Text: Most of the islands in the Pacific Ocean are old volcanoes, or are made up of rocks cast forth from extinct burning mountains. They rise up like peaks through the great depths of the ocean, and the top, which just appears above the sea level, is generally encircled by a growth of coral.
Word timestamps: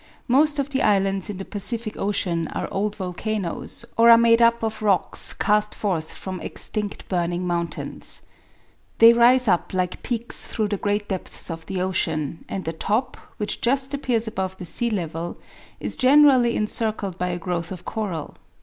Most 0.27 0.57
of 0.57 0.71
the 0.71 0.81
islands 0.81 1.29
in 1.29 1.37
the 1.37 1.45
Pacific 1.45 1.95
Ocean 1.95 2.47
are 2.47 2.67
old 2.71 2.95
volcanoes, 2.95 3.85
or 3.95 4.09
are 4.09 4.17
made 4.17 4.41
up 4.41 4.63
of 4.63 4.81
rocks 4.81 5.31
cast 5.31 5.75
forth 5.75 6.13
from 6.15 6.39
extinct 6.39 7.07
burning 7.07 7.45
mountains. 7.45 8.23
They 8.97 9.13
rise 9.13 9.47
up 9.47 9.75
like 9.75 10.01
peaks 10.01 10.41
through 10.47 10.69
the 10.69 10.77
great 10.77 11.07
depths 11.09 11.51
of 11.51 11.67
the 11.67 11.83
ocean, 11.83 12.45
and 12.49 12.65
the 12.65 12.73
top, 12.73 13.15
which 13.37 13.61
just 13.61 13.93
appears 13.93 14.27
above 14.27 14.57
the 14.57 14.65
sea 14.65 14.89
level, 14.89 15.37
is 15.79 15.97
generally 15.97 16.55
encircled 16.55 17.19
by 17.19 17.27
a 17.27 17.37
growth 17.37 17.71
of 17.71 17.85
coral. 17.85 18.33